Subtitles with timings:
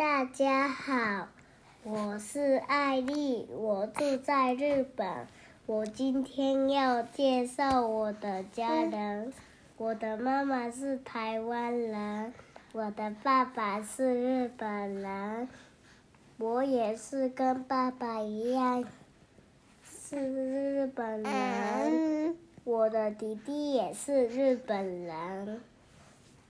[0.00, 1.28] 大家好
[1.82, 5.26] 我是艾丽我住在日本
[5.66, 9.30] 我今天要介绍我的家人
[9.76, 12.32] 我的妈妈是台湾人
[12.72, 15.46] 我的爸爸是日本人
[16.38, 18.82] 我也是跟爸爸一样
[19.84, 25.60] 是日本人我的弟弟也是日本人。